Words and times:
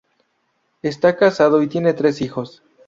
Está 0.81 1.15
casado 1.15 1.61
y 1.61 1.67
tiene 1.67 1.93
tres 1.93 2.21
hijos. 2.23 2.63